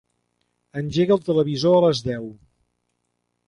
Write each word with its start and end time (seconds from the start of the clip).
Engega 0.81 1.13
el 1.17 1.21
televisor 1.29 1.77
a 1.81 1.85
les 1.87 2.05
deu. 2.11 2.29